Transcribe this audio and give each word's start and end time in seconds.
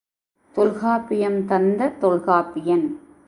தொல்காப்பியம் 0.55 1.45
தந்த 1.45 1.89
தொல்காப்பியன் 2.01 2.87